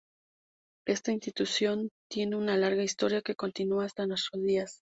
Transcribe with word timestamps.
Esta 0.87 1.11
institución 1.11 1.89
tiene 2.11 2.35
una 2.35 2.57
larga 2.57 2.81
historia 2.81 3.21
que 3.21 3.35
continúa 3.35 3.85
hasta 3.85 4.07
nuestros 4.07 4.41
días. 4.43 4.81